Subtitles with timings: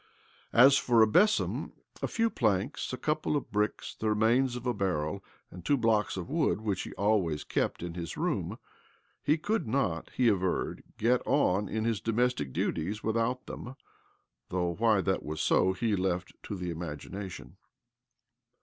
[0.51, 4.73] As for a besom, a few planks, a couple of bricks, the remains of a
[4.73, 8.57] barrel, and two blocks of wood which he always kept in his room,
[9.21, 13.75] he could not, he averred, get on in his domestic duties with out them
[14.49, 17.57] (though why that was so he left to the imagination).